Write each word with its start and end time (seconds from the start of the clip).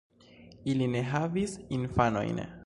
Ili 0.73 0.87
ne 0.95 1.03
havis 1.11 1.55
infanojn. 1.79 2.43